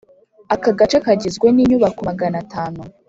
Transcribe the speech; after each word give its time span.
Akaga 0.53 0.77
gace 0.79 0.97
kagizwe 1.05 1.47
ninyubako 1.51 1.99
Magana 2.09 2.39
tanu 2.53 2.81